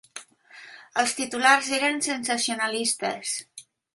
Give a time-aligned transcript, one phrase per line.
[1.03, 3.37] Els titulars eren sensacionalistes.